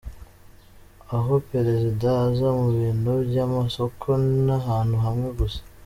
[1.15, 4.07] Aho perezida aza mu bintu by’amasoko,
[4.45, 5.61] ni ahantu hamwe gusa.